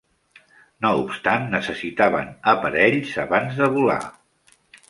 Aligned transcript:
No 0.85 0.89
obstant, 1.01 1.45
necessitaven 1.51 2.33
aparells 2.55 3.15
abans 3.29 3.63
de 3.63 3.73
volar. 3.77 4.03